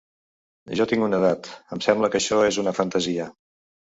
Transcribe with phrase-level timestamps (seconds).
[0.79, 3.29] Jo tinc una edat, em sembla que això és una fantasia.